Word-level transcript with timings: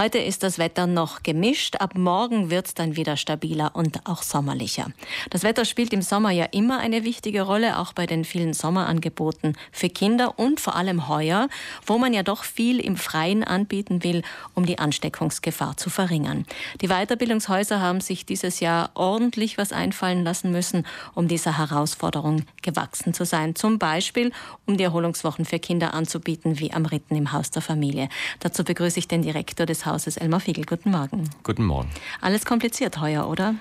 Heute 0.00 0.18
ist 0.18 0.44
das 0.44 0.60
Wetter 0.60 0.86
noch 0.86 1.24
gemischt. 1.24 1.74
Ab 1.80 1.98
morgen 1.98 2.50
wird 2.50 2.68
es 2.68 2.74
dann 2.74 2.94
wieder 2.94 3.16
stabiler 3.16 3.74
und 3.74 4.06
auch 4.06 4.22
sommerlicher. 4.22 4.86
Das 5.30 5.42
Wetter 5.42 5.64
spielt 5.64 5.92
im 5.92 6.02
Sommer 6.02 6.30
ja 6.30 6.44
immer 6.44 6.78
eine 6.78 7.02
wichtige 7.02 7.42
Rolle, 7.42 7.80
auch 7.80 7.94
bei 7.94 8.06
den 8.06 8.24
vielen 8.24 8.54
Sommerangeboten 8.54 9.56
für 9.72 9.88
Kinder 9.88 10.38
und 10.38 10.60
vor 10.60 10.76
allem 10.76 11.08
heuer, 11.08 11.48
wo 11.84 11.98
man 11.98 12.12
ja 12.12 12.22
doch 12.22 12.44
viel 12.44 12.78
im 12.78 12.96
Freien 12.96 13.42
anbieten 13.42 14.04
will, 14.04 14.22
um 14.54 14.66
die 14.66 14.78
Ansteckungsgefahr 14.78 15.76
zu 15.76 15.90
verringern. 15.90 16.46
Die 16.80 16.86
Weiterbildungshäuser 16.86 17.80
haben 17.80 18.00
sich 18.00 18.24
dieses 18.24 18.60
Jahr 18.60 18.90
ordentlich 18.94 19.58
was 19.58 19.72
einfallen 19.72 20.22
lassen 20.22 20.52
müssen, 20.52 20.86
um 21.16 21.26
dieser 21.26 21.58
Herausforderung 21.58 22.44
gewachsen 22.62 23.14
zu 23.14 23.24
sein. 23.24 23.56
Zum 23.56 23.80
Beispiel, 23.80 24.30
um 24.64 24.76
die 24.76 24.84
Erholungswochen 24.84 25.44
für 25.44 25.58
Kinder 25.58 25.92
anzubieten, 25.92 26.60
wie 26.60 26.72
am 26.72 26.86
Ritten 26.86 27.16
im 27.16 27.32
Haus 27.32 27.50
der 27.50 27.62
Familie. 27.62 28.08
Dazu 28.38 28.62
begrüße 28.62 29.00
ich 29.00 29.08
den 29.08 29.22
Direktor 29.22 29.66
des 29.66 29.87
Hauses 29.88 30.16
Elmar 30.16 30.40
Fiegel. 30.40 30.64
Guten 30.64 30.90
Morgen. 30.90 31.28
Guten 31.42 31.64
Morgen. 31.64 31.90
Alles 32.20 32.44
kompliziert 32.44 33.00
heuer, 33.00 33.28
oder? 33.28 33.54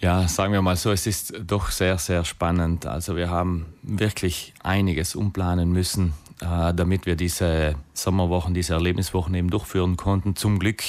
Ja, 0.00 0.26
sagen 0.28 0.52
wir 0.54 0.62
mal 0.62 0.76
so, 0.76 0.90
es 0.92 1.06
ist 1.06 1.34
doch 1.46 1.70
sehr, 1.70 1.98
sehr 1.98 2.24
spannend. 2.24 2.86
Also 2.86 3.16
wir 3.16 3.28
haben 3.28 3.66
wirklich 3.82 4.54
einiges 4.62 5.14
umplanen 5.14 5.72
müssen, 5.72 6.14
damit 6.40 7.04
wir 7.04 7.16
diese 7.16 7.74
Sommerwochen, 7.92 8.54
diese 8.54 8.72
Erlebniswochen 8.72 9.34
eben 9.34 9.50
durchführen 9.50 9.96
konnten. 9.96 10.36
Zum 10.36 10.58
Glück 10.58 10.82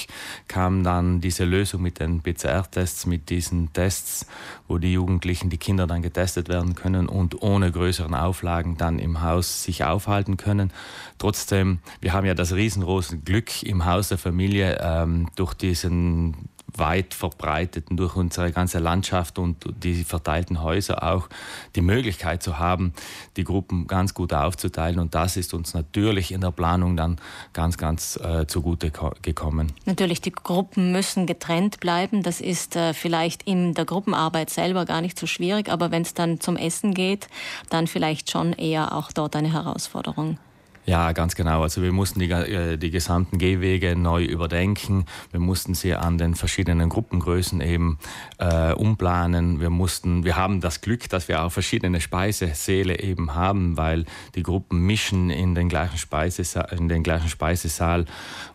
kam 0.47 0.83
dann 0.83 1.19
diese 1.19 1.43
Lösung 1.43 1.81
mit 1.81 1.99
den 1.99 2.21
PCR-Tests, 2.21 3.05
mit 3.05 3.29
diesen 3.29 3.73
Tests, 3.73 4.27
wo 4.67 4.77
die 4.77 4.93
Jugendlichen, 4.93 5.49
die 5.49 5.57
Kinder 5.57 5.87
dann 5.87 6.01
getestet 6.01 6.47
werden 6.47 6.75
können 6.75 7.09
und 7.09 7.41
ohne 7.41 7.71
größeren 7.71 8.15
Auflagen 8.15 8.77
dann 8.77 8.97
im 8.97 9.21
Haus 9.21 9.63
sich 9.63 9.83
aufhalten 9.83 10.37
können. 10.37 10.71
Trotzdem, 11.17 11.79
wir 11.99 12.13
haben 12.13 12.25
ja 12.25 12.33
das 12.33 12.53
riesengroße 12.53 13.17
Glück 13.19 13.63
im 13.63 13.85
Haus 13.85 14.07
der 14.07 14.17
Familie 14.17 14.79
ähm, 14.81 15.27
durch 15.35 15.53
diesen 15.53 16.49
weit 16.75 17.13
verbreiteten, 17.13 17.97
durch 17.97 18.15
unsere 18.15 18.51
ganze 18.51 18.79
Landschaft 18.79 19.39
und 19.39 19.57
die 19.83 20.03
verteilten 20.03 20.61
Häuser 20.61 21.03
auch 21.03 21.27
die 21.75 21.81
Möglichkeit 21.81 22.43
zu 22.43 22.59
haben, 22.59 22.93
die 23.37 23.43
Gruppen 23.43 23.87
ganz 23.87 24.13
gut 24.13 24.33
aufzuteilen. 24.33 24.99
Und 24.99 25.15
das 25.15 25.37
ist 25.37 25.53
uns 25.53 25.73
natürlich 25.73 26.31
in 26.31 26.41
der 26.41 26.51
Planung 26.51 26.95
dann 26.97 27.17
ganz, 27.53 27.77
ganz 27.77 28.17
äh, 28.17 28.47
zugute 28.47 28.91
gekommen. 29.21 29.73
Natürlich, 29.85 30.21
die 30.21 30.31
Gruppen 30.31 30.91
müssen 30.91 31.25
getrennt 31.25 31.79
bleiben. 31.79 32.23
Das 32.23 32.41
ist 32.41 32.75
äh, 32.75 32.93
vielleicht 32.93 33.43
in 33.43 33.73
der 33.73 33.85
Gruppenarbeit 33.85 34.49
selber 34.49 34.85
gar 34.85 35.01
nicht 35.01 35.19
so 35.19 35.27
schwierig, 35.27 35.69
aber 35.69 35.91
wenn 35.91 36.03
es 36.03 36.13
dann 36.13 36.39
zum 36.39 36.57
Essen 36.57 36.93
geht, 36.93 37.27
dann 37.69 37.87
vielleicht 37.87 38.29
schon 38.29 38.53
eher 38.53 38.95
auch 38.95 39.11
dort 39.11 39.35
eine 39.35 39.51
Herausforderung. 39.51 40.37
Ja, 40.85 41.11
ganz 41.11 41.35
genau. 41.35 41.61
Also 41.61 41.81
wir 41.83 41.91
mussten 41.91 42.19
die, 42.19 42.31
äh, 42.31 42.77
die 42.77 42.89
gesamten 42.89 43.37
Gehwege 43.37 43.95
neu 43.95 44.23
überdenken. 44.23 45.05
Wir 45.29 45.39
mussten 45.39 45.75
sie 45.75 45.93
an 45.93 46.17
den 46.17 46.33
verschiedenen 46.33 46.89
Gruppengrößen 46.89 47.61
eben 47.61 47.99
äh, 48.39 48.73
umplanen. 48.73 49.59
Wir 49.59 49.69
mussten, 49.69 50.23
wir 50.23 50.35
haben 50.35 50.59
das 50.59 50.81
Glück, 50.81 51.07
dass 51.09 51.27
wir 51.27 51.43
auch 51.43 51.51
verschiedene 51.51 52.01
Speisesäle 52.01 52.99
eben 52.99 53.35
haben, 53.35 53.77
weil 53.77 54.05
die 54.33 54.43
Gruppen 54.43 54.79
mischen 54.79 55.29
in 55.29 55.53
den 55.53 55.69
gleichen 55.69 55.99
Speisesaal, 55.99 56.69
in 56.71 56.89
den 56.89 57.03
gleichen 57.03 57.29
Speisesaal 57.29 58.05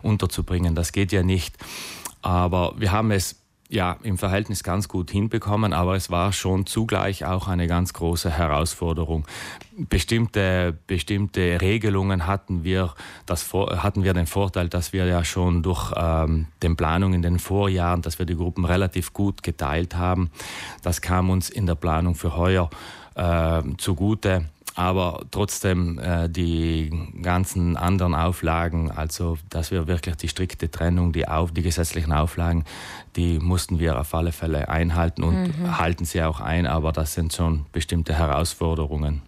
unterzubringen. 0.02 0.74
Das 0.74 0.90
geht 0.90 1.12
ja 1.12 1.22
nicht. 1.22 1.56
Aber 2.22 2.74
wir 2.76 2.90
haben 2.90 3.12
es 3.12 3.45
ja, 3.68 3.96
im 4.02 4.16
Verhältnis 4.16 4.62
ganz 4.62 4.88
gut 4.88 5.10
hinbekommen, 5.10 5.72
aber 5.72 5.96
es 5.96 6.10
war 6.10 6.32
schon 6.32 6.66
zugleich 6.66 7.24
auch 7.24 7.48
eine 7.48 7.66
ganz 7.66 7.92
große 7.92 8.30
Herausforderung. 8.30 9.26
Bestimmte, 9.76 10.78
bestimmte 10.86 11.60
Regelungen 11.60 12.26
hatten 12.26 12.64
wir, 12.64 12.94
das, 13.26 13.52
hatten 13.52 14.04
wir 14.04 14.14
den 14.14 14.26
Vorteil, 14.26 14.68
dass 14.68 14.92
wir 14.92 15.06
ja 15.06 15.24
schon 15.24 15.62
durch 15.62 15.92
ähm, 15.96 16.46
den 16.62 16.76
Planung 16.76 17.12
in 17.12 17.22
den 17.22 17.38
Vorjahren, 17.38 18.02
dass 18.02 18.18
wir 18.18 18.26
die 18.26 18.36
Gruppen 18.36 18.64
relativ 18.64 19.12
gut 19.12 19.42
geteilt 19.42 19.96
haben. 19.96 20.30
Das 20.82 21.00
kam 21.00 21.30
uns 21.30 21.50
in 21.50 21.66
der 21.66 21.74
Planung 21.74 22.14
für 22.14 22.36
heuer 22.36 22.70
äh, 23.16 23.62
zugute 23.78 24.46
aber 24.76 25.24
trotzdem 25.30 25.98
äh, 25.98 26.28
die 26.28 26.90
ganzen 27.22 27.76
anderen 27.76 28.14
Auflagen, 28.14 28.90
also 28.90 29.38
dass 29.48 29.70
wir 29.70 29.88
wirklich 29.88 30.16
die 30.16 30.28
strikte 30.28 30.70
Trennung, 30.70 31.12
die, 31.12 31.26
auf, 31.26 31.50
die 31.50 31.62
gesetzlichen 31.62 32.12
Auflagen, 32.12 32.64
die 33.16 33.38
mussten 33.38 33.78
wir 33.78 33.98
auf 33.98 34.14
alle 34.14 34.32
Fälle 34.32 34.68
einhalten 34.68 35.24
und 35.24 35.58
mhm. 35.58 35.78
halten 35.78 36.04
sie 36.04 36.22
auch 36.22 36.40
ein, 36.40 36.66
aber 36.66 36.92
das 36.92 37.14
sind 37.14 37.32
schon 37.32 37.64
bestimmte 37.72 38.14
Herausforderungen. 38.14 39.22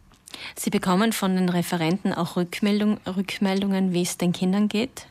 Sie 0.55 0.71
bekommen 0.71 1.13
von 1.13 1.35
den 1.35 1.49
Referenten 1.49 2.13
auch 2.13 2.37
Rückmeldung, 2.37 3.01
Rückmeldungen, 3.07 3.93
wie 3.93 4.03
es 4.03 4.19
den 4.19 4.33
Kindern 4.33 4.69
geht? 4.69 5.07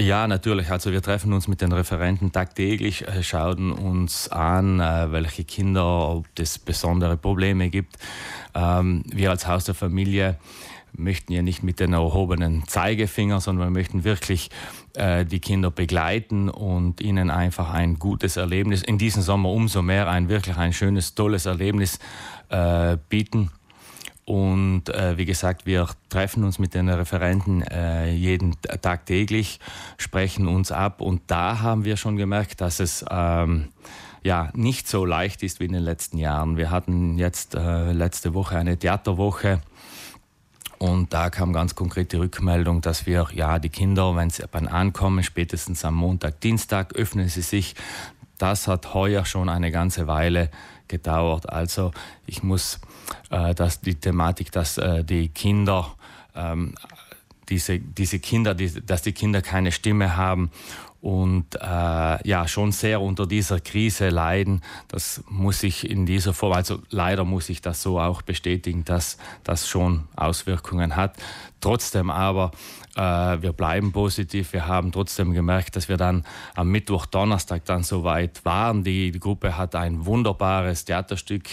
Ja, 0.00 0.28
natürlich. 0.28 0.70
Also 0.70 0.92
wir 0.92 1.02
treffen 1.02 1.32
uns 1.32 1.48
mit 1.48 1.60
den 1.60 1.72
Referenten 1.72 2.30
tagtäglich, 2.30 3.08
äh, 3.08 3.20
schauen 3.24 3.72
uns 3.72 4.28
an, 4.28 4.78
äh, 4.78 5.10
welche 5.10 5.42
Kinder, 5.42 6.10
ob 6.10 6.26
es 6.38 6.60
besondere 6.60 7.16
Probleme 7.16 7.68
gibt. 7.68 7.96
Ähm, 8.54 9.02
wir 9.12 9.30
als 9.30 9.48
Haus 9.48 9.64
der 9.64 9.74
Familie 9.74 10.36
möchten 10.92 11.32
ja 11.32 11.42
nicht 11.42 11.64
mit 11.64 11.80
den 11.80 11.94
erhobenen 11.94 12.62
Zeigefinger, 12.68 13.40
sondern 13.40 13.66
wir 13.66 13.72
möchten 13.72 14.04
wirklich 14.04 14.50
äh, 14.94 15.24
die 15.24 15.40
Kinder 15.40 15.72
begleiten 15.72 16.48
und 16.48 17.00
ihnen 17.00 17.28
einfach 17.28 17.74
ein 17.74 17.98
gutes 17.98 18.36
Erlebnis, 18.36 18.84
in 18.84 18.98
diesem 18.98 19.22
Sommer 19.22 19.50
umso 19.50 19.82
mehr 19.82 20.08
ein 20.08 20.28
wirklich 20.28 20.56
ein 20.58 20.72
schönes, 20.72 21.16
tolles 21.16 21.44
Erlebnis 21.46 21.98
bieten. 23.10 23.50
Und 24.28 24.90
äh, 24.90 25.16
wie 25.16 25.24
gesagt, 25.24 25.64
wir 25.64 25.88
treffen 26.10 26.44
uns 26.44 26.58
mit 26.58 26.74
den 26.74 26.90
Referenten 26.90 27.62
äh, 27.62 28.12
jeden 28.12 28.60
Tag 28.60 29.06
täglich, 29.06 29.58
sprechen 29.96 30.48
uns 30.48 30.70
ab 30.70 31.00
und 31.00 31.22
da 31.28 31.60
haben 31.60 31.86
wir 31.86 31.96
schon 31.96 32.18
gemerkt, 32.18 32.60
dass 32.60 32.78
es 32.78 33.02
ähm, 33.10 33.68
ja 34.22 34.50
nicht 34.52 34.86
so 34.86 35.06
leicht 35.06 35.42
ist 35.42 35.60
wie 35.60 35.64
in 35.64 35.72
den 35.72 35.82
letzten 35.82 36.18
Jahren. 36.18 36.58
Wir 36.58 36.70
hatten 36.70 37.16
jetzt 37.16 37.54
äh, 37.54 37.92
letzte 37.92 38.34
Woche 38.34 38.58
eine 38.58 38.76
Theaterwoche. 38.76 39.62
Und 40.76 41.14
da 41.14 41.30
kam 41.30 41.54
ganz 41.54 41.74
konkret 41.74 42.12
die 42.12 42.16
Rückmeldung, 42.16 42.82
dass 42.82 43.06
wir, 43.06 43.28
ja, 43.32 43.58
die 43.58 43.70
Kinder, 43.70 44.14
wenn 44.14 44.28
sie 44.28 44.46
beim 44.46 44.68
Ankommen, 44.68 45.24
spätestens 45.24 45.86
am 45.86 45.94
Montag, 45.94 46.38
Dienstag, 46.42 46.94
öffnen 46.94 47.28
sie 47.28 47.40
sich. 47.40 47.74
Das 48.36 48.68
hat 48.68 48.92
heuer 48.92 49.24
schon 49.24 49.48
eine 49.48 49.72
ganze 49.72 50.06
Weile 50.06 50.50
gedauert. 50.88 51.48
Also 51.48 51.92
ich 52.26 52.42
muss 52.42 52.80
äh, 53.30 53.54
dass 53.54 53.80
die 53.80 53.94
Thematik, 53.94 54.52
dass 54.52 54.78
äh, 54.78 55.04
die 55.04 55.28
Kinder 55.28 55.94
ähm, 56.34 56.74
diese, 57.48 57.78
diese 57.78 58.18
Kinder, 58.18 58.54
die, 58.54 58.84
dass 58.84 59.02
die 59.02 59.12
Kinder 59.12 59.42
keine 59.42 59.72
Stimme 59.72 60.16
haben 60.16 60.50
und 61.00 61.54
äh, 61.54 62.28
ja 62.28 62.48
schon 62.48 62.72
sehr 62.72 63.00
unter 63.00 63.26
dieser 63.26 63.60
Krise 63.60 64.08
leiden. 64.08 64.62
Das 64.88 65.22
muss 65.28 65.62
ich 65.62 65.88
in 65.88 66.06
dieser 66.06 66.34
Form, 66.34 66.52
also 66.52 66.80
leider 66.90 67.24
muss 67.24 67.48
ich 67.48 67.62
das 67.62 67.82
so 67.82 68.00
auch 68.00 68.22
bestätigen, 68.22 68.84
dass 68.84 69.18
das 69.44 69.68
schon 69.68 70.08
Auswirkungen 70.16 70.96
hat. 70.96 71.16
Trotzdem 71.60 72.10
aber 72.10 72.52
äh, 72.98 73.00
wir 73.42 73.52
bleiben 73.52 73.92
positiv. 73.92 74.52
Wir 74.52 74.66
haben 74.66 74.90
trotzdem 74.90 75.32
gemerkt, 75.32 75.76
dass 75.76 75.88
wir 75.88 75.96
dann 75.96 76.24
am 76.54 76.68
Mittwoch, 76.68 77.06
Donnerstag 77.06 77.64
dann 77.64 77.84
soweit 77.84 78.44
waren. 78.44 78.82
Die, 78.82 79.12
die 79.12 79.20
Gruppe 79.20 79.56
hat 79.56 79.76
ein 79.76 80.04
wunderbares 80.04 80.84
Theaterstück 80.84 81.44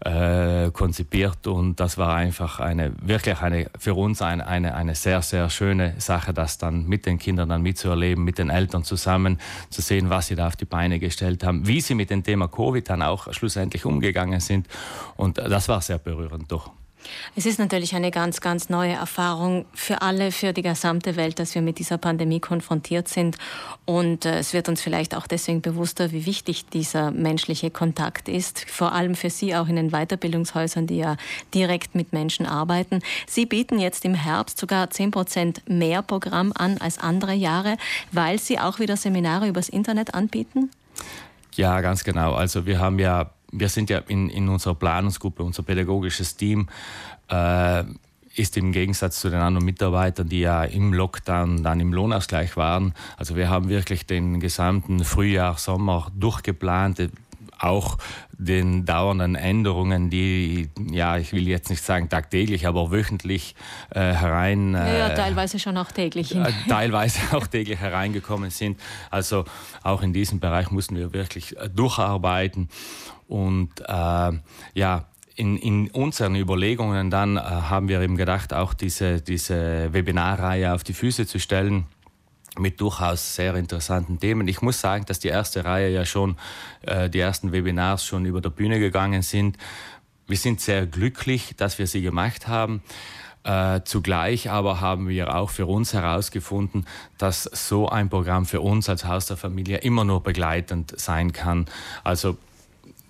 äh, 0.00 0.70
konzipiert 0.70 1.46
und 1.46 1.80
das 1.80 1.98
war 1.98 2.14
einfach 2.14 2.60
eine, 2.60 2.92
wirklich 3.00 3.40
eine, 3.40 3.68
für 3.78 3.94
uns 3.94 4.22
eine, 4.22 4.46
eine, 4.46 4.74
eine 4.74 4.94
sehr, 4.94 5.20
sehr 5.22 5.50
schöne 5.50 5.94
Sache, 5.98 6.32
das 6.32 6.58
dann 6.58 6.86
mit 6.86 7.06
den 7.06 7.18
Kindern 7.18 7.48
dann 7.48 7.62
mitzuerleben, 7.62 8.24
mit 8.24 8.38
den 8.38 8.50
Eltern 8.50 8.83
zusammen 8.84 9.38
zu 9.70 9.82
sehen, 9.82 10.10
was 10.10 10.28
sie 10.28 10.36
da 10.36 10.46
auf 10.46 10.56
die 10.56 10.64
Beine 10.64 10.98
gestellt 10.98 11.44
haben, 11.44 11.66
wie 11.66 11.80
sie 11.80 11.94
mit 11.94 12.10
dem 12.10 12.22
Thema 12.22 12.48
Covid 12.48 12.88
dann 12.88 13.02
auch 13.02 13.32
schlussendlich 13.32 13.84
umgegangen 13.84 14.40
sind. 14.40 14.68
Und 15.16 15.38
das 15.38 15.68
war 15.68 15.80
sehr 15.80 15.98
berührend 15.98 16.50
doch. 16.50 16.70
Es 17.36 17.46
ist 17.46 17.58
natürlich 17.58 17.94
eine 17.94 18.10
ganz, 18.10 18.40
ganz 18.40 18.68
neue 18.68 18.92
Erfahrung 18.92 19.64
für 19.74 20.02
alle, 20.02 20.32
für 20.32 20.52
die 20.52 20.62
gesamte 20.62 21.16
Welt, 21.16 21.38
dass 21.38 21.54
wir 21.54 21.62
mit 21.62 21.78
dieser 21.78 21.98
Pandemie 21.98 22.40
konfrontiert 22.40 23.08
sind. 23.08 23.36
Und 23.84 24.24
äh, 24.24 24.38
es 24.38 24.52
wird 24.52 24.68
uns 24.68 24.80
vielleicht 24.80 25.14
auch 25.14 25.26
deswegen 25.26 25.62
bewusster, 25.62 26.12
wie 26.12 26.26
wichtig 26.26 26.66
dieser 26.66 27.10
menschliche 27.10 27.70
Kontakt 27.70 28.28
ist. 28.28 28.68
Vor 28.68 28.92
allem 28.92 29.14
für 29.14 29.30
Sie 29.30 29.54
auch 29.54 29.68
in 29.68 29.76
den 29.76 29.90
Weiterbildungshäusern, 29.90 30.86
die 30.86 30.98
ja 30.98 31.16
direkt 31.52 31.94
mit 31.94 32.12
Menschen 32.12 32.46
arbeiten. 32.46 33.00
Sie 33.26 33.46
bieten 33.46 33.78
jetzt 33.78 34.04
im 34.04 34.14
Herbst 34.14 34.58
sogar 34.58 34.90
10 34.90 35.10
Prozent 35.10 35.62
mehr 35.68 36.02
Programm 36.02 36.52
an 36.54 36.78
als 36.78 36.98
andere 36.98 37.34
Jahre, 37.34 37.76
weil 38.12 38.38
Sie 38.38 38.58
auch 38.58 38.78
wieder 38.78 38.96
Seminare 38.96 39.48
übers 39.48 39.68
Internet 39.68 40.14
anbieten? 40.14 40.70
Ja, 41.56 41.80
ganz 41.80 42.04
genau. 42.04 42.34
Also 42.34 42.66
wir 42.66 42.80
haben 42.80 42.98
ja 42.98 43.30
wir 43.58 43.68
sind 43.68 43.90
ja 43.90 43.98
in, 44.08 44.28
in 44.28 44.48
unserer 44.48 44.74
Planungsgruppe, 44.74 45.42
unser 45.42 45.62
pädagogisches 45.62 46.36
Team 46.36 46.68
äh, 47.30 47.84
ist 48.36 48.56
im 48.56 48.72
Gegensatz 48.72 49.20
zu 49.20 49.30
den 49.30 49.40
anderen 49.40 49.64
Mitarbeitern, 49.64 50.28
die 50.28 50.40
ja 50.40 50.64
im 50.64 50.92
Lockdown 50.92 51.62
dann 51.62 51.80
im 51.80 51.92
Lohnausgleich 51.92 52.56
waren. 52.56 52.94
Also 53.16 53.36
wir 53.36 53.48
haben 53.48 53.68
wirklich 53.68 54.06
den 54.06 54.40
gesamten 54.40 55.04
Frühjahr, 55.04 55.56
Sommer 55.56 56.10
durchgeplant, 56.18 57.10
auch 57.58 57.98
den 58.32 58.84
dauernden 58.84 59.34
Änderungen, 59.34 60.10
die, 60.10 60.70
ja, 60.90 61.16
ich 61.18 61.32
will 61.32 61.46
jetzt 61.48 61.70
nicht 61.70 61.82
sagen 61.82 62.08
tagtäglich, 62.08 62.66
aber 62.66 62.90
wöchentlich 62.90 63.54
äh, 63.90 64.00
herein. 64.00 64.74
Äh, 64.74 64.98
ja, 64.98 65.08
teilweise 65.10 65.58
schon 65.58 65.76
auch 65.76 65.92
täglich. 65.92 66.34
Äh, 66.34 66.52
teilweise 66.68 67.20
auch 67.36 67.46
täglich 67.46 67.78
hereingekommen 67.78 68.50
sind. 68.50 68.80
Also 69.10 69.44
auch 69.82 70.02
in 70.02 70.12
diesem 70.12 70.40
Bereich 70.40 70.70
mussten 70.70 70.96
wir 70.96 71.12
wirklich 71.12 71.56
äh, 71.56 71.68
durcharbeiten. 71.68 72.68
Und 73.28 73.80
äh, 73.80 74.32
ja, 74.74 75.06
in, 75.36 75.56
in 75.56 75.90
unseren 75.90 76.36
Überlegungen 76.36 77.10
dann 77.10 77.36
äh, 77.36 77.40
haben 77.40 77.88
wir 77.88 78.00
eben 78.00 78.16
gedacht, 78.16 78.52
auch 78.52 78.74
diese, 78.74 79.20
diese 79.20 79.92
Webinarreihe 79.92 80.72
auf 80.72 80.84
die 80.84 80.94
Füße 80.94 81.26
zu 81.26 81.40
stellen 81.40 81.86
mit 82.58 82.80
durchaus 82.80 83.34
sehr 83.34 83.54
interessanten 83.54 84.20
Themen. 84.20 84.48
Ich 84.48 84.62
muss 84.62 84.80
sagen, 84.80 85.04
dass 85.06 85.18
die 85.18 85.28
erste 85.28 85.64
Reihe 85.64 85.90
ja 85.90 86.04
schon, 86.04 86.36
äh, 86.82 87.10
die 87.10 87.18
ersten 87.18 87.52
Webinars 87.52 88.04
schon 88.04 88.24
über 88.24 88.40
der 88.40 88.50
Bühne 88.50 88.78
gegangen 88.78 89.22
sind. 89.22 89.58
Wir 90.26 90.36
sind 90.36 90.60
sehr 90.60 90.86
glücklich, 90.86 91.54
dass 91.56 91.78
wir 91.78 91.86
sie 91.86 92.02
gemacht 92.02 92.48
haben. 92.48 92.82
Äh, 93.44 93.82
zugleich 93.84 94.50
aber 94.50 94.80
haben 94.80 95.08
wir 95.08 95.34
auch 95.34 95.50
für 95.50 95.66
uns 95.66 95.92
herausgefunden, 95.92 96.86
dass 97.18 97.42
so 97.42 97.88
ein 97.88 98.08
Programm 98.08 98.46
für 98.46 98.62
uns 98.62 98.88
als 98.88 99.04
Haus 99.04 99.26
der 99.26 99.36
Familie 99.36 99.78
immer 99.78 100.04
nur 100.04 100.22
begleitend 100.22 100.98
sein 100.98 101.32
kann. 101.32 101.66
Also 102.04 102.38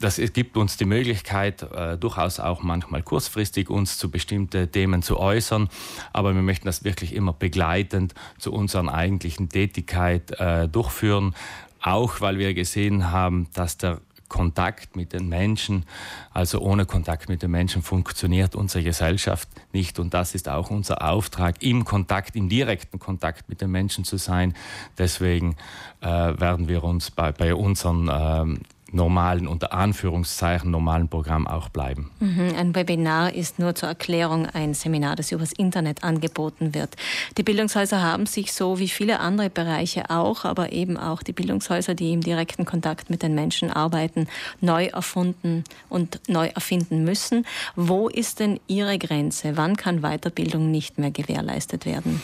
das 0.01 0.21
gibt 0.33 0.57
uns 0.57 0.77
die 0.77 0.85
Möglichkeit, 0.85 1.63
äh, 1.63 1.97
durchaus 1.97 2.41
auch 2.41 2.63
manchmal 2.63 3.03
kurzfristig 3.03 3.71
uns 3.71 3.99
zu 3.99 4.11
bestimmten 4.11 4.71
Themen 4.71 5.03
zu 5.03 5.19
äußern, 5.19 5.69
aber 6.13 6.35
wir 6.35 6.43
möchten 6.43 6.67
das 6.67 6.85
wirklich 6.85 7.15
immer 7.15 7.33
begleitend 7.33 8.15
zu 8.39 8.53
unserer 8.53 8.93
eigentlichen 8.93 9.49
Tätigkeit 9.49 10.33
äh, 10.39 10.69
durchführen, 10.69 11.35
auch 11.81 12.21
weil 12.21 12.39
wir 12.39 12.55
gesehen 12.55 13.11
haben, 13.11 13.49
dass 13.55 13.77
der 13.77 14.01
Kontakt 14.29 14.97
mit 14.97 15.13
den 15.13 15.29
Menschen, 15.29 15.85
also 16.33 16.61
ohne 16.61 16.87
Kontakt 16.87 17.29
mit 17.29 17.43
den 17.43 17.53
Menschen 17.53 17.83
funktioniert 17.83 18.57
unsere 18.57 18.83
Gesellschaft 18.83 19.49
nicht. 19.73 19.99
Und 20.01 20.13
das 20.13 20.35
ist 20.35 20.49
auch 20.49 20.71
unser 20.71 21.09
Auftrag, 21.09 21.63
im 21.63 21.85
Kontakt, 21.85 22.35
im 22.35 22.49
direkten 22.49 22.99
Kontakt 22.99 23.49
mit 23.49 23.61
den 23.61 23.71
Menschen 23.71 24.05
zu 24.05 24.17
sein. 24.17 24.55
Deswegen 24.99 25.57
äh, 26.01 26.07
werden 26.09 26.67
wir 26.67 26.83
uns 26.83 27.11
bei, 27.11 27.31
bei 27.31 27.55
unseren 27.55 28.11
ähm, 28.13 28.61
normalen, 28.95 29.47
unter 29.47 29.73
Anführungszeichen 29.73 30.71
normalen 30.71 31.09
Programm 31.09 31.47
auch 31.47 31.69
bleiben. 31.69 32.11
Mhm, 32.21 32.55
ein 32.57 32.75
Webinar 32.75 33.35
ist 33.35 33.59
nur 33.59 33.75
zur 33.75 33.89
Erklärung 33.89 34.47
ein 34.47 34.75
Seminar, 34.75 35.17
das 35.17 35.33
übers 35.33 35.53
Internet 35.53 36.05
angeboten 36.05 36.75
wird. 36.75 36.97
Die 37.37 37.43
Bildungshäuser 37.43 38.03
haben 38.03 38.27
sich 38.27 38.53
so 38.53 38.79
wie 38.79 38.89
viele 38.89 39.21
andere 39.21 39.51
Bereiche 39.51 40.11
auch, 40.11 40.45
aber 40.45 40.73
eben 40.73 40.97
auch 40.97 41.23
die 41.23 41.33
Bildungshäuser, 41.33 41.95
die 41.95 42.13
im 42.13 42.21
direkten 42.21 42.65
Kontakt 42.65 43.11
mit 43.11 43.23
den 43.23 43.35
Menschen 43.35 43.71
arbeiten, 43.71 44.29
neu 44.61 44.87
erfunden 44.87 45.65
und 45.89 46.21
neu 46.29 46.47
erfinden 46.47 47.05
müssen. 47.05 47.47
Wo 47.77 48.09
ist 48.09 48.41
denn 48.41 48.61
Ihre 48.67 48.99
Grenze? 48.99 49.57
Wann 49.57 49.77
kann 49.77 50.01
Weiterbildung 50.01 50.71
nicht 50.71 50.99
mehr 50.99 51.11
gewährleistet 51.11 51.87
werden? 51.87 52.23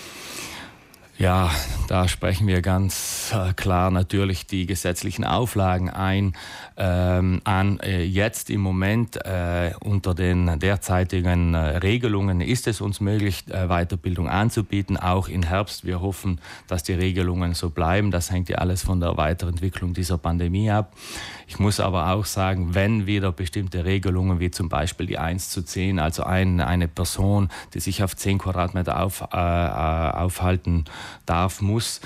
Ja, 1.20 1.50
da 1.86 2.08
sprechen 2.08 2.46
wir 2.46 2.62
ganz 2.62 3.34
äh, 3.34 3.52
klar 3.52 3.90
natürlich 3.90 4.46
die 4.46 4.64
gesetzlichen 4.64 5.22
Auflagen 5.22 5.90
ein. 5.90 6.32
Ähm, 6.78 7.42
an 7.44 7.78
äh, 7.80 8.02
jetzt 8.04 8.48
im 8.48 8.62
Moment 8.62 9.16
äh, 9.26 9.72
unter 9.80 10.14
den 10.14 10.58
derzeitigen 10.58 11.52
äh, 11.52 11.76
Regelungen 11.76 12.40
ist 12.40 12.66
es 12.66 12.80
uns 12.80 13.00
möglich, 13.00 13.44
äh, 13.50 13.66
Weiterbildung 13.66 14.30
anzubieten, 14.30 14.96
auch 14.96 15.28
im 15.28 15.42
Herbst. 15.42 15.84
Wir 15.84 16.00
hoffen, 16.00 16.40
dass 16.68 16.84
die 16.84 16.94
Regelungen 16.94 17.52
so 17.52 17.68
bleiben. 17.68 18.10
Das 18.10 18.30
hängt 18.30 18.48
ja 18.48 18.56
alles 18.56 18.82
von 18.82 19.00
der 19.00 19.18
Weiterentwicklung 19.18 19.92
dieser 19.92 20.16
Pandemie 20.16 20.70
ab. 20.70 20.94
Ich 21.46 21.58
muss 21.58 21.80
aber 21.80 22.12
auch 22.12 22.24
sagen, 22.24 22.74
wenn 22.74 23.06
wieder 23.06 23.32
bestimmte 23.32 23.84
Regelungen, 23.84 24.38
wie 24.38 24.52
zum 24.52 24.68
Beispiel 24.68 25.06
die 25.06 25.18
1 25.18 25.50
zu 25.50 25.62
10, 25.62 25.98
also 25.98 26.22
ein, 26.22 26.60
eine 26.60 26.86
Person, 26.88 27.48
die 27.74 27.80
sich 27.80 28.04
auf 28.04 28.16
10 28.16 28.38
Quadratmeter 28.38 29.02
auf, 29.02 29.20
äh, 29.32 29.36
aufhalten 29.36 30.84
darf, 31.26 31.60
muss, 31.60 32.00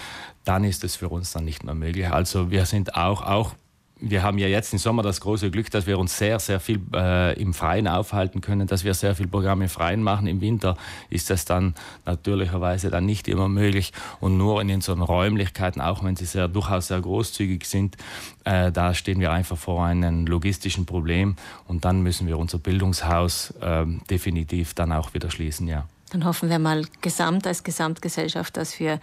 dann 0.45 0.65
ist 0.65 0.85
es 0.85 0.97
für 0.97 1.09
uns 1.09 1.33
dann 1.33 1.45
nicht 1.45 1.65
mehr 1.65 1.75
möglich. 1.75 2.11
Also 2.11 2.51
wir 2.51 2.67
sind 2.67 2.95
auch, 2.95 3.23
auch 3.23 3.53
wir 4.01 4.23
haben 4.23 4.39
ja 4.39 4.49
jetzt 4.49 4.73
im 4.73 4.79
Sommer 4.79 5.03
das 5.03 5.21
große 5.21 5.51
Glück, 5.51 5.71
dass 5.71 5.87
wir 5.87 5.99
uns 5.99 6.19
sehr, 6.19 6.39
sehr 6.39 6.61
viel 6.61 6.81
äh, 6.95 7.41
im 7.41 7.55
Freien 7.55 7.89
aufhalten 7.89 8.41
können, 8.41 8.67
dass 8.67 8.85
wir 8.85 8.93
sehr 8.93 9.15
viel 9.15 9.29
Programm 9.29 9.62
im 9.62 9.69
Freien 9.69 10.03
machen. 10.03 10.27
Im 10.27 10.41
Winter 10.41 10.77
ist 11.11 11.31
das 11.31 11.45
dann 11.45 11.75
natürlicherweise 12.05 12.91
dann 12.91 13.06
nicht 13.06 13.29
immer 13.29 13.49
möglich 13.49 13.93
und 14.21 14.37
nur 14.37 14.61
in 14.61 14.71
unseren 14.71 15.01
Räumlichkeiten, 15.01 15.81
auch 15.81 16.05
wenn 16.05 16.17
sie 16.17 16.27
sehr, 16.27 16.49
durchaus 16.49 16.89
sehr 16.89 17.01
großzügig 17.01 17.65
sind, 17.65 17.97
äh, 18.45 18.73
da 18.73 18.95
stehen 18.95 19.21
wir 19.21 19.33
einfach 19.33 19.56
vor 19.56 19.85
einem 19.85 20.27
logistischen 20.27 20.87
Problem 20.87 21.37
und 21.67 21.85
dann 21.85 22.03
müssen 22.03 22.27
wir 22.27 22.39
unser 22.39 22.59
Bildungshaus 22.59 23.53
äh, 23.61 23.87
definitiv 24.11 24.75
dann 24.75 24.93
auch 24.93 25.15
wieder 25.15 25.31
schließen, 25.31 25.69
ja. 25.69 25.87
Dann 26.11 26.25
hoffen 26.25 26.49
wir 26.49 26.59
mal 26.59 26.85
gesamt 27.01 27.47
als 27.47 27.65
Gesamtgesellschaft, 27.65 28.56
dass 28.56 28.79
wir 28.79 29.01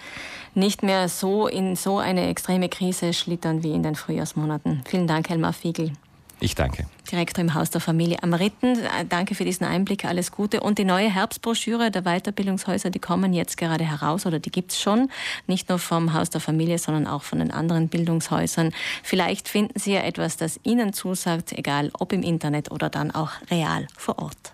nicht 0.53 0.83
mehr 0.83 1.09
so 1.09 1.48
in 1.48 1.75
so 1.75 1.98
eine 1.98 2.30
extreme 2.30 2.69
Krise 2.69 3.13
schlittern 3.13 3.63
wie 3.63 3.71
in 3.71 3.83
den 3.83 3.95
Frühjahrsmonaten. 3.95 4.83
Vielen 4.86 5.07
Dank, 5.07 5.30
Helmar 5.30 5.53
Fiegel. 5.53 5.92
Ich 6.44 6.56
danke. 6.56 6.88
Direktor 7.12 7.44
im 7.44 7.53
Haus 7.53 7.69
der 7.69 7.81
Familie 7.81 8.24
am 8.24 8.33
Ritten. 8.33 8.75
Danke 9.09 9.36
für 9.36 9.45
diesen 9.45 9.63
Einblick, 9.63 10.06
alles 10.06 10.31
Gute. 10.31 10.62
Und 10.62 10.80
die 10.80 10.86
neue 10.86 11.07
Herbstbroschüre 11.07 11.92
der 11.92 12.01
Weiterbildungshäuser, 12.01 12.89
die 12.89 12.98
kommen 12.98 13.31
jetzt 13.31 13.57
gerade 13.57 13.83
heraus 13.83 14.25
oder 14.25 14.39
die 14.39 14.50
gibt 14.50 14.71
es 14.71 14.81
schon. 14.81 15.12
Nicht 15.45 15.69
nur 15.69 15.77
vom 15.77 16.13
Haus 16.13 16.31
der 16.31 16.42
Familie, 16.42 16.80
sondern 16.80 17.06
auch 17.06 17.21
von 17.21 17.38
den 17.38 17.51
anderen 17.51 17.89
Bildungshäusern. 17.89 18.74
Vielleicht 19.03 19.50
finden 19.50 19.80
Sie 19.80 19.94
ja 19.94 20.01
etwas, 20.01 20.36
das 20.36 20.59
Ihnen 20.63 20.94
zusagt, 20.94 21.53
egal 21.53 21.92
ob 22.00 22.12
im 22.12 22.24
Internet 22.24 22.71
oder 22.71 22.89
dann 22.89 23.12
auch 23.12 23.33
real 23.51 23.86
vor 23.95 24.18
Ort. 24.18 24.53